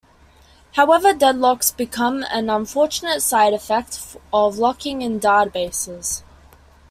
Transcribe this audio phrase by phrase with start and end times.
[0.71, 6.23] However, deadlocks become an unfortunate side-effect of locking in databases.